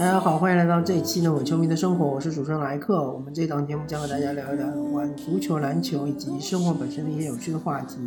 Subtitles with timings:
[0.00, 3.06] 大家好，欢迎来到这一期的《伪球迷的生活》，我是主持人莱克。
[3.12, 7.98] 我们这档节目将和大家聊一聊玩足球、篮球以及生活本身的一些有趣的话题。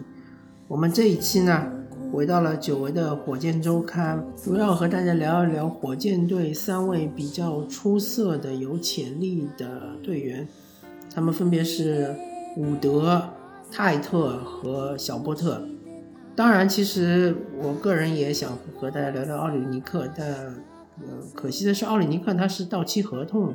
[0.67, 1.71] 我们这一期呢，
[2.11, 10.47] 回到了久违的火箭周刊，主要和大家聊一聊火箭队三位比较出色的、有潜力的队员，
[11.13, 12.15] 他们分别是
[12.57, 13.21] 伍德、
[13.71, 15.61] 泰特和小波特。
[16.35, 18.49] 当然，其实我个人也想
[18.79, 20.55] 和大家聊聊奥里尼克，但
[20.99, 23.53] 呃，可惜的是，奥里尼克他是到期合同，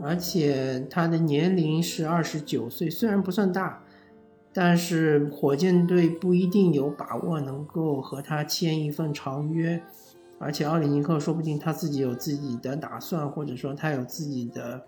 [0.00, 3.82] 而且他的年龄是二十九岁，虽然不算大，
[4.52, 9.82] 但是火箭队不一定有把握能够和他签一份长约，
[10.38, 14.84] 而且奥里尼克说不定他自己有自己的打算，或者说他有自己的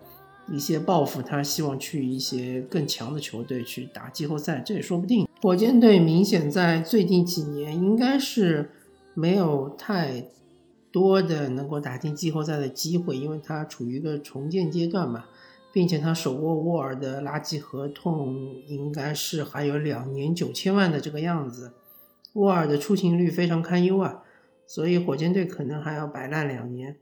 [0.51, 5.27] 一些抱负，他希望去一些更强的球队去打季后赛，这也说不定。
[5.41, 8.71] 火箭队明显在最近几年应该是
[9.13, 10.25] 没有太
[10.97, 15.25] 多的能够打进季后赛的机会，因为他处于一个重建阶段嘛，
[15.71, 21.73] 并且他手握沃尔的垃圾合同，应该是还有两年九千万的这个样子。
[22.33, 24.23] 沃尔的出勤率非常堪忧啊，
[24.65, 26.97] 所以火箭队可能还要摆烂两年。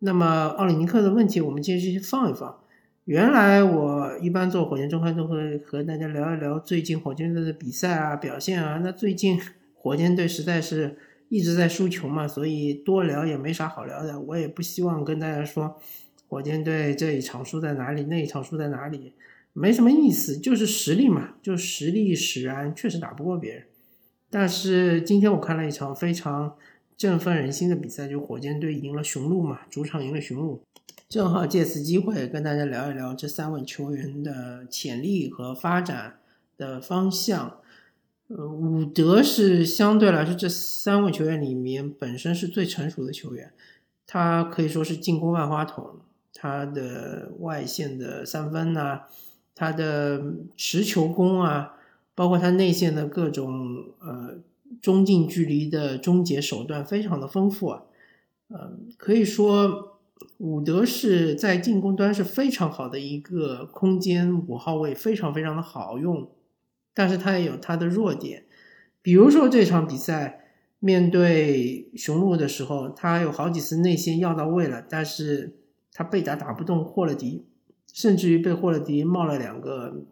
[0.00, 2.58] 那么奥里尼克的问题，我们继续放一放。
[3.04, 8.80] 原来我一般做火箭周刊都会和大家聊一聊最近火箭队的比赛啊表现啊。
[8.84, 9.40] 那最近
[9.74, 10.96] 火箭队实在是
[11.32, 14.20] 一直在输球嘛，所以多聊也没啥好聊的。
[14.20, 15.80] 我也不希望跟大家说
[16.28, 19.14] 火箭队这一场输在哪里，那一场输在哪里，
[19.54, 23.62] 没什么意思，就是实力嘛，就实力使然，确实打不过别人。
[24.28, 26.54] 但是今天我看了一场非常
[26.98, 30.60] 振奋人心的比赛，就火箭队赢了雄鹿嘛，主场赢了雄鹿。
[31.08, 36.18] 正好借此机会跟大家聊一聊这三位球员的潜力和发展
[36.58, 37.61] 的方向。
[38.34, 43.52] 呃，伍德是相对来说这三位球员里面本身是最成熟的球员，
[44.06, 45.96] 他可以说是进攻万花筒，
[46.32, 49.02] 他的外线的三分呐，
[49.54, 50.22] 他的
[50.56, 51.74] 持球攻啊，
[52.14, 54.36] 包括他内线的各种呃
[54.80, 57.82] 中近距离的终结手段非常的丰富啊，
[58.48, 59.90] 呃，可以说。
[60.38, 66.28] 伍德是在进攻端是非常好的一个空间五号位，非常非常的好用，
[66.94, 68.44] 但是他也有他的弱点，
[69.00, 70.44] 比如说这场比赛
[70.78, 75.56] 面对雄鹿的时候，他有好几次内线要到位了，但是
[75.92, 77.44] 他被打打不动霍勒迪，
[77.92, 80.04] 甚至于被霍勒迪冒了两个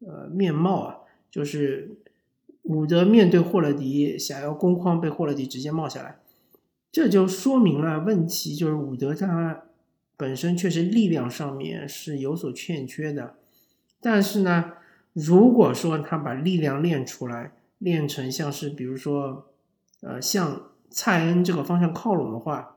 [0.00, 0.96] 呃面貌啊，
[1.30, 1.96] 就是
[2.62, 6.18] 伍德面对霍勒迪想要攻框，被霍勒迪直接冒下来。
[6.90, 9.64] 这就说明了问题，就是伍德他
[10.16, 13.36] 本身确实力量上面是有所欠缺的，
[14.00, 14.72] 但是呢，
[15.26, 19.46] 如果说他把力量练出来，练成像是比如说，
[20.00, 22.76] 呃，向蔡恩这个方向靠拢的话，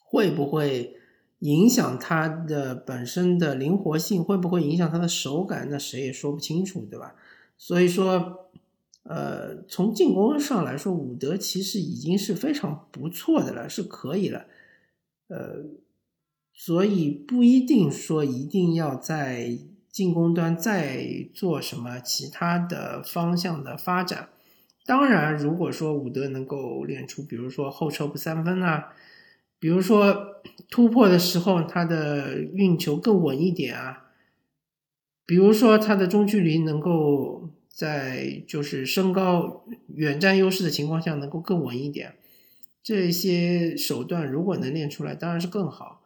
[0.00, 0.96] 会不会
[1.38, 4.24] 影响他的本身的灵活性？
[4.24, 5.68] 会不会影响他的手感？
[5.70, 7.14] 那谁也说不清楚，对吧？
[7.56, 8.40] 所以说。
[9.06, 14.46] 呃，从进攻上来说，伍德其实已经是非常不错的了，是可以了。
[15.28, 15.62] 呃，
[16.54, 19.58] 所以不一定说一定要在
[19.94, 24.30] 进攻端再做什么其他的方向的发展。
[24.84, 28.92] 当然，如果说伍德能够练出，比如说后撤步三分啊，
[29.60, 34.10] 比如说突破的时候他的运球更稳一点啊，
[35.24, 37.50] 比如说他的中距离能够。
[37.74, 42.14] 在就是身高远占优势的情况下，能够更稳一点，
[42.84, 46.00] 这些手段如果能练出来，当然是更好。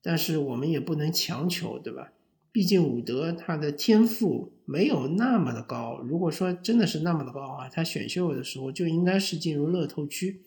[0.00, 2.12] 但是我们也不能强求，对吧？
[2.52, 6.00] 毕竟伍德他的天赋没有那么的高。
[6.02, 10.42] 如果说真的是那么的高啊，他选秀的时候就应该是进入乐透区。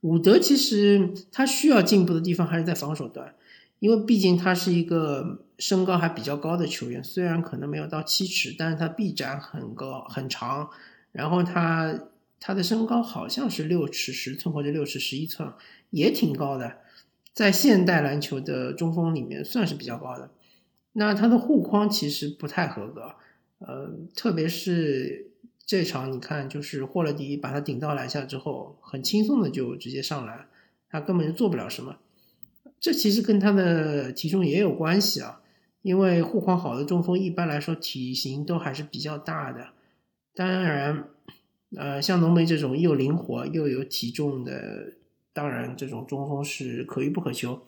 [0.00, 3.34] 伍德其实他需要进步的地方还是在防守端。
[3.80, 10.70] 因为毕竟他是一个身高还比较高的球员，虽然可能没有到七尺，但是他臂展很高很长，
[11.12, 12.00] 然后他
[12.40, 15.52] 他的身高好像是六尺十寸或者六尺十一寸，
[15.90, 16.78] 也挺高的，
[17.34, 20.30] 在现代篮球的中锋里面算是比较高的。
[20.92, 23.16] 那他的护框其实不太合格，
[23.58, 25.32] 呃，特别是
[25.66, 30.46] 这场你看，就是霍勒迪把他顶到篮下之后，很轻松的就直接上篮，
[30.88, 31.96] 他根本就做不了什么。
[32.78, 35.40] 这其实跟他的体重也有关系啊，
[35.82, 39.70] 因为护框好的中锋一般来说体型都还是比较大的。
[40.34, 41.08] 当然，
[41.76, 44.92] 呃，像浓眉这种又灵活又有体重的，
[45.34, 47.60] 当然这种中锋是可遇不可求。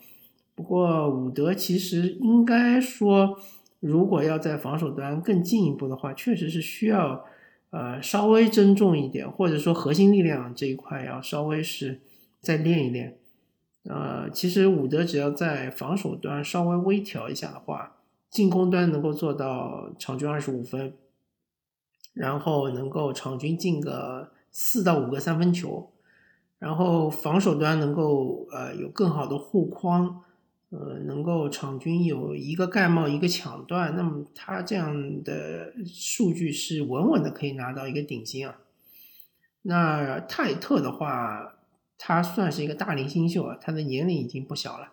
[0.55, 3.39] 不过伍德其实应该说，
[3.81, 7.27] 如果要在防守端更进一步的话，确实是需要
[7.69, 12.01] 呃稍微增重一点，或者说核心力量这一块要稍微是
[12.41, 13.19] 再练一练。
[13.83, 17.97] 呃，其实伍德只要在防守端稍微微调一下的话，
[18.31, 20.95] 进攻端能够做到场均二十五分，
[22.15, 25.91] 然后能够场均进个四到五个三分球，
[26.59, 30.23] 然后防守端能够呃有更好的护框，
[30.71, 38.59] 呃，能够场均有一个盖帽一个抢断，那么他这样的数据是稳稳的可以拿到一个顶薪啊。
[39.63, 41.53] 那泰特的话。
[41.99, 44.93] 他算是一个大龄新秀啊，他的年龄已经不小了，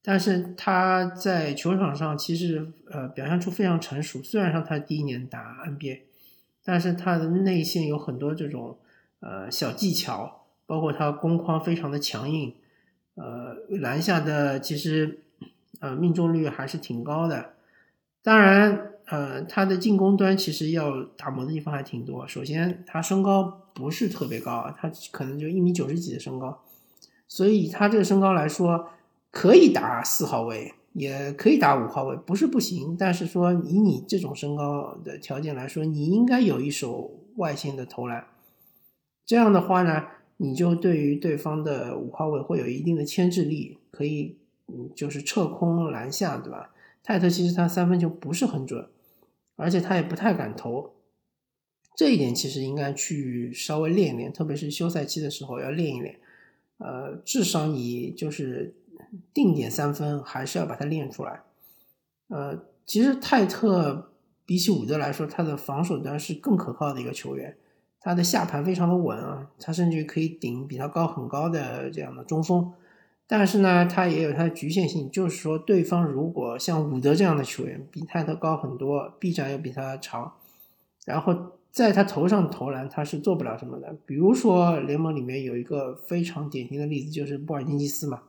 [0.00, 4.22] 但是他在球场上其实呃表现出非常成熟。
[4.22, 6.00] 虽然说他第一年打 NBA，
[6.64, 8.78] 但是他的内线有很多这种
[9.20, 10.37] 呃小技巧，
[10.68, 12.54] 包括他攻框非常的强硬，
[13.16, 15.24] 呃篮下的其实
[15.80, 17.54] 呃命中率还是挺高的。
[18.22, 22.28] 当然呃他的进攻端其实要打磨的地方还挺多。
[22.28, 23.64] 首先他身高。
[23.78, 26.64] 不是特别高，他可能就一米九十几的身高，
[27.28, 28.88] 所以他这个身高来说，
[29.30, 32.96] 可以打四号位，也可以打五号位，不是不行。
[32.98, 38.26] 但是说以你这种身高的条件来说，你应该有一手外线的投篮，
[39.24, 40.06] 这样的话呢，
[40.38, 46.74] 你就对于对方的五号位会有一定的牵制力，可以嗯就是撤空篮下，对吧？
[47.02, 48.88] 泰特其实他三分球不是很准，
[49.56, 50.94] 而且他也不太敢投。
[51.96, 56.20] 这一点其实应该去稍微练一练，特别是休赛期的时候要练一练。
[56.78, 58.76] 呃，至少你就是
[59.34, 61.40] 定点三分，还是要把它练出来。
[62.28, 64.12] 呃，其实泰特
[64.46, 67.56] 比起伍德来说，他的防守端是更可靠的一个球员，
[68.08, 72.72] 他的下盘非常的稳啊，他甚至可以顶比他高很高的这样的中锋。
[73.26, 80.32] 但是呢，他也有他的局限性，就是说对方如果像伍德这样的球员比泰特高很多，臂展又比他长，
[81.04, 81.52] 然后。
[81.70, 83.94] 在他头上投篮，他是做不了什么的。
[84.06, 88.22] 比如说，联盟里面有一个非常典型的例子，就是布尔津吉斯嘛。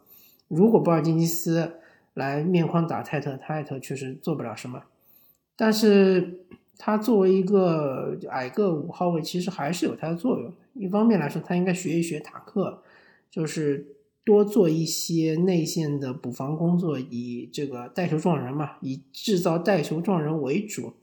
[0.49, 1.79] 如果布尔津吉斯
[2.13, 4.83] 来面框打泰特，泰特确实做不了什么。
[5.55, 6.41] 但是
[6.81, 10.53] 他作为一个矮个五号位，其实还是有他的作用。
[10.73, 12.81] 一方面来说，他应该学一学塔克，
[13.29, 20.93] 就是多做一些内线的补防工作，以这个带球撞人嘛，以制造带球撞人为主。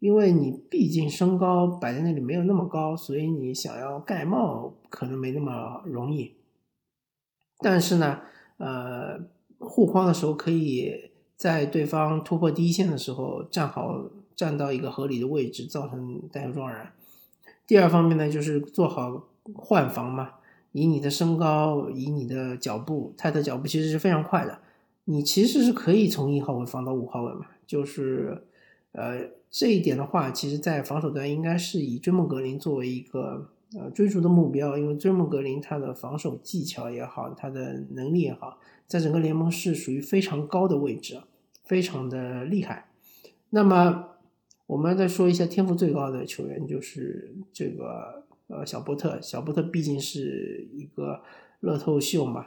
[0.00, 6.34] 因为你毕竟身高摆在那里没有那么高，所以你想要盖帽可能没那么容易。
[7.60, 8.20] 但是呢，
[8.58, 9.18] 呃，
[9.58, 16.86] 护框的时候可以在对方突破第一线的时候站好，站到一个合理的位置，造成带球撞人。
[17.66, 20.32] 第二方面呢，就是做好换防嘛，
[20.72, 24.58] 以你的身高，以你的脚步，泰特脚步其实是非常快的，
[25.04, 28.44] 你其实是可以从一号位放到五号位嘛，就是。
[28.96, 41.20] 呃，这一点的话，其实，在防守端应该是以追梦格林作为一个呃追逐的目标，因为追梦格林他的防守技巧也好，他的能力也好，在整个联盟是属于非常高的位置，
[41.64, 42.86] 非常的厉害。
[43.50, 44.10] 那么，
[44.66, 49.20] 我们再说一下天赋最高的球员，就是这个呃小波特。
[49.20, 51.22] 小波特毕竟是一个
[51.60, 52.46] 乐透秀嘛，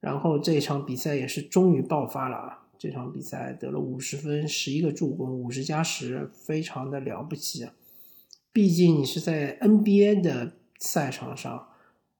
[0.00, 2.62] 然后这场比赛也是终于爆发了啊。
[2.78, 7.66] 这场比赛得了五十分，十一个助攻，五十加十，非常的了不起。
[8.52, 11.68] 毕竟你是在 NBA 的赛场上，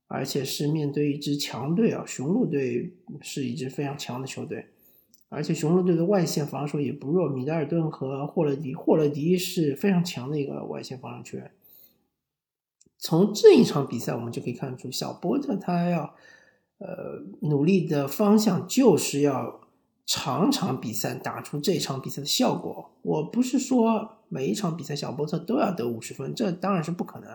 [0.09, 4.67] 而且是面对一支强队啊，雄鹿队是一支非常强的球队，
[5.29, 11.51] 而且雄鹿队的外线防守也不弱，米德尔顿和霍勒迪，霍勒迪是非常强的一个外线防守球员。
[12.99, 16.15] 从这一场比赛我们就可以看出，小波特他要
[16.79, 19.61] 呃努力的方向就是要。
[20.09, 27.29] 场场比赛打出这场比赛的效果，我不是说每一场比赛小波特都要得五十分，这当然是不可能。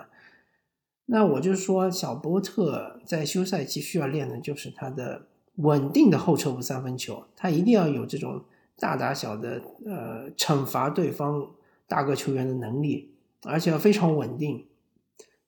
[1.07, 8.43] 那我就说，小波特在休赛期需要练的就是他的稳定的后撤步三分球，他一定要有这种
[8.77, 11.51] 大打小的呃惩罚对方
[11.87, 13.11] 大个球员的能力，
[13.43, 14.65] 而且要非常稳定。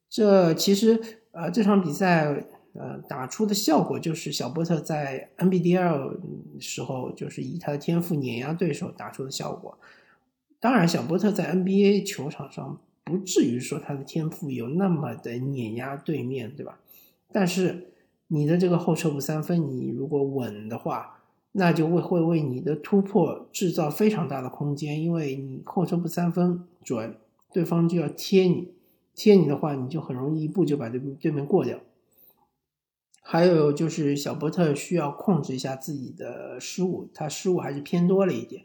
[0.09, 0.99] 这其实
[1.31, 2.45] 呃这场比赛。
[2.75, 6.17] 呃，打出的效果就是小波特在 NBDL
[6.59, 9.77] 时候，就是以他的天赋碾压对手打出的效果。
[10.59, 16.79] 当然，小波特在 NBA 球场上不至于说他的天赋有那么的碾压对面，对吧？
[17.31, 17.91] 但是
[18.27, 21.19] 你的这个后撤步三分，你如果稳的话，
[21.51, 27.15] 那就会会为你的突破制造非常大的空间，因为你后撤步三分准，
[27.51, 28.73] 对方就要贴你，
[29.13, 31.79] 贴你的话，你就很容易一步就把对对面过掉。
[33.21, 38.63] 还有就是小波特需要控制一下自己的失误，他失误还是偏多了一点。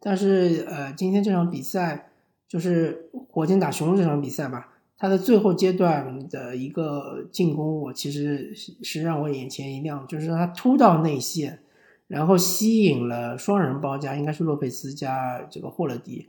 [0.00, 2.10] 但是呃，今天这场比赛
[2.46, 11.60] 就是火箭打雄鹿这场比赛吧，他的最后阶段的一个进攻，我其实是让我眼前一亮，就是他突到内线，
[12.06, 16.28] 然后吸引了双人包夹，应该是洛佩斯加这个霍勒迪，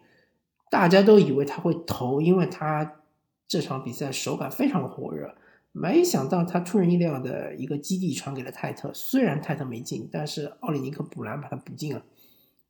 [0.71, 3.01] 大家都以为他会投，因为他
[3.47, 5.35] 这场比赛手感非常火热，
[5.71, 12.03] 没想到他出人意料的一个基地传给了泰特，虽然泰特没进，但是奥里尼克补篮把他补进了，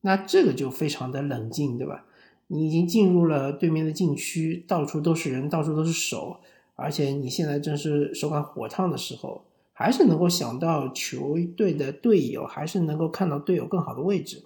[0.02, 2.06] 那这个就非常的冷静，对吧？
[2.52, 6.40] 你已经进入了对面的禁区，到处都是人，到处都是手，
[6.80, 9.44] 而且你现在正是手感火烫的时候，
[9.74, 14.44] 还是能够想到球队的队友，还是能够看到队友更好的位置，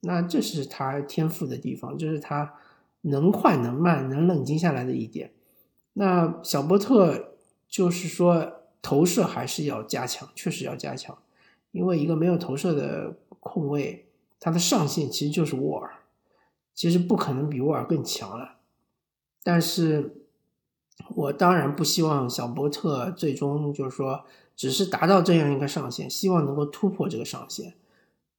[0.00, 2.54] 那这是他天赋的地方，这是他
[3.02, 5.32] 能快能慢能冷静下来的一点。
[5.94, 7.34] 那小波特
[7.68, 11.18] 就是说投射还是要加强，确实要加强，
[11.72, 14.06] 因为一个没有投射的控卫，
[14.38, 15.94] 他的上限其实就是沃尔。
[16.74, 18.58] 其实不可能比沃尔更强了，
[19.42, 20.27] 但是
[21.14, 24.24] 我当然不希望小波特最终就是说
[24.56, 27.74] 只是达到这样一个上限，希望能够突破这个上限。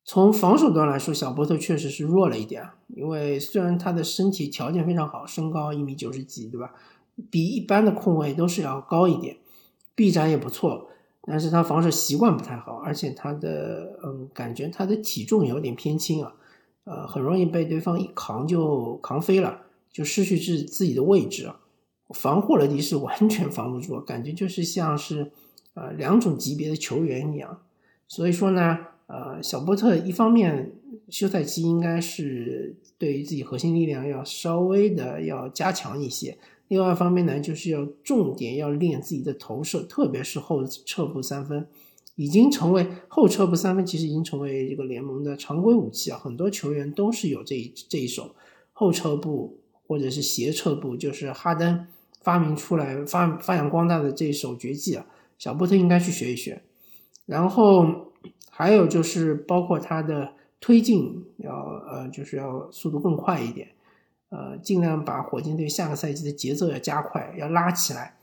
[0.04, 6.74] 从防守端来说，小波特确实是弱了一点，因为虽然他的身体条件非常好，身高一米九十几，对吧？
[7.30, 9.38] 比一般的控卫都是要高一点，
[9.94, 10.88] 臂展也不错，
[11.24, 16.34] 但是他防守习惯不太好，而且他的嗯，感觉他的体重有点偏轻啊。
[16.86, 19.62] 呃，很容易被对方一扛就扛飞了，
[19.92, 21.59] 就失去自自己的位置啊。
[22.10, 25.32] 防霍勒迪是完全防不住，感觉就是像是
[25.74, 27.62] 呃两种级别的球员一样。
[28.08, 30.72] 所以说呢，呃，小波特一方面
[31.10, 36.38] 休赛期应该是对于自己核心力量要稍微的要加强一些，
[36.68, 41.68] 另外一方面呢，就是要重点要练自己的投射，特别是后撤步三分。
[42.16, 46.20] 已经成为后撤步三分，其实已经成为这个联盟的常规武器啊！
[46.20, 48.36] 很多球员都是有这一这一手
[48.74, 51.88] 后撤步或者是斜撤步，就是哈登
[52.22, 55.06] 发明出来发发扬光大的这一手绝技啊！
[55.38, 56.62] 小波特应该去学一学。
[57.26, 58.12] 然后
[58.50, 63.70] 还有就是包括他的推进要呃就是要速度更快一点，
[64.30, 68.16] 呃尽量把火箭队下个赛季的节奏要加快，要拉起来。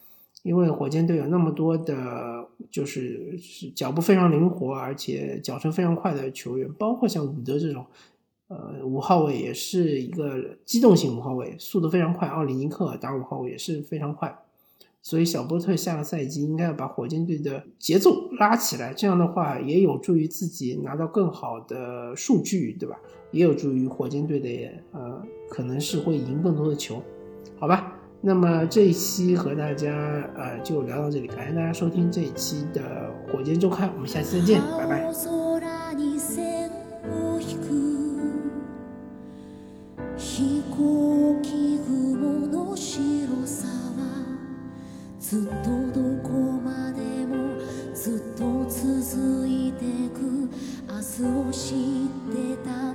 [0.42, 7.84] 因为火箭队有那么多的，就是是脚步非常灵活，而且脚程非常快的球员，包括像伍德这种，
[8.48, 12.28] 呃，五号位也是一个机动性五号位，速度非常快。
[12.28, 14.38] 奥里尼克打五号位也是非常快，
[15.02, 22.96] 所以小波特下个赛季应该要把火箭队的节奏拉起来，这样的话也有助于自己拿到更好的数据，对吧？
[23.32, 24.48] 也有助于火箭队的，
[24.92, 27.02] 呃，可能是会赢更多的球，
[27.58, 27.92] 好吧？
[28.20, 29.92] 那么这一期和大家
[30.36, 35.45] 呃就聊到这里，感谢大家收听这一期的火箭周刊，我们下期再见，拜拜。
[48.76, 50.20] 続いてく。
[50.86, 52.85] 明日を知ってた。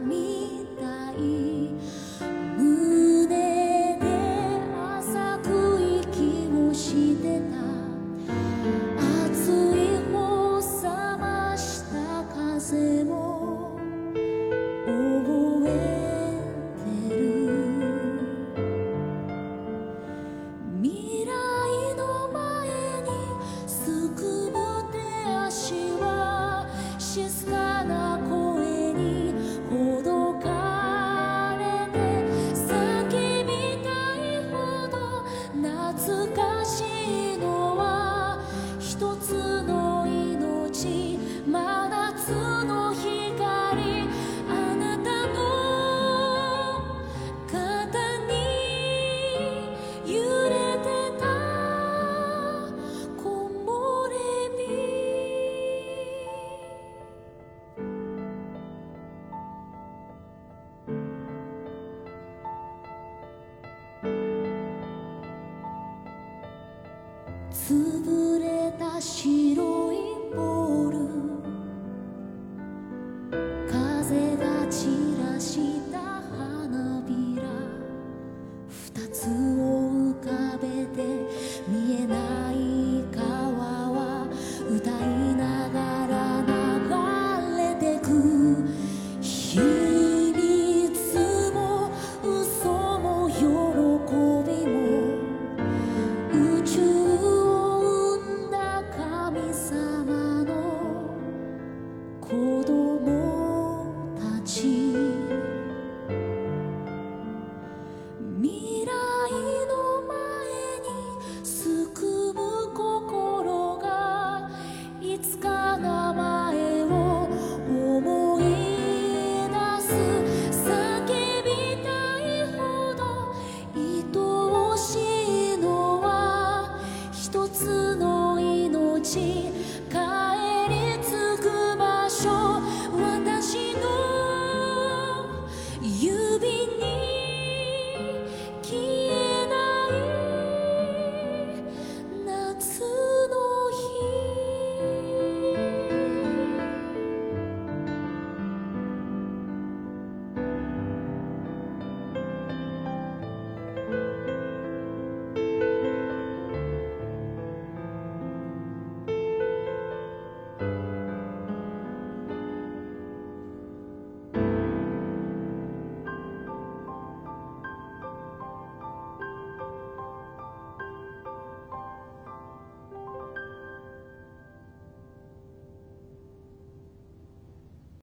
[27.14, 27.61] precious go.